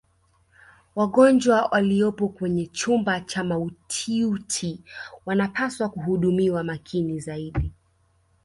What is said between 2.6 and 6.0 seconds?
chumba cha mautiuti wanapaswa